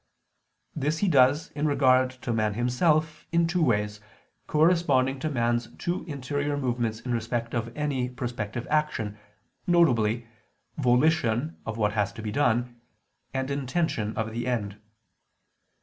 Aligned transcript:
This 0.75 0.97
he 0.97 1.07
does 1.07 1.51
in 1.51 1.67
regard 1.67 2.09
to 2.23 2.33
man 2.33 2.55
himself, 2.55 3.27
in 3.31 3.45
two 3.45 3.61
ways, 3.61 4.01
corresponding 4.47 5.19
to 5.19 5.29
man's 5.29 5.67
two 5.77 6.05
interior 6.05 6.57
movements 6.57 7.01
in 7.01 7.11
respect 7.13 7.53
of 7.53 7.71
any 7.77 8.09
prospective 8.09 8.65
action, 8.71 9.19
viz. 9.67 10.23
volition 10.79 11.57
of 11.67 11.77
what 11.77 11.93
has 11.93 12.11
to 12.13 12.23
be 12.23 12.31
done, 12.31 12.81
and 13.31 13.51
intention 13.51 14.17
of 14.17 14.31
the 14.31 14.47
end. 14.47 14.81